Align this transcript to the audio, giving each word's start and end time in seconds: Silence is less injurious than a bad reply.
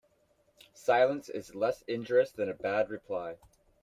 Silence 0.73 1.29
is 1.29 1.53
less 1.53 1.83
injurious 1.83 2.31
than 2.31 2.49
a 2.49 2.55
bad 2.55 2.89
reply. 2.89 3.37